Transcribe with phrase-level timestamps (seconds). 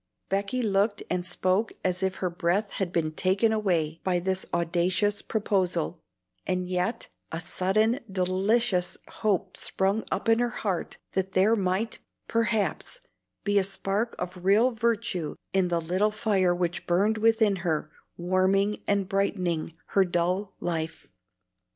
[0.29, 5.21] Becky looked and spoke as if her breath had been taken away by this audacious
[5.21, 6.01] proposal;
[6.47, 13.01] and yet a sudden delicious hope sprung up in her heart that there might, perhaps,
[13.43, 18.81] be a spark of real virtue in the little fire which burned within her, warming
[18.87, 21.09] and brightening her dull life.